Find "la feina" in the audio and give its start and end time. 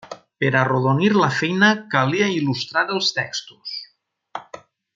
1.17-1.69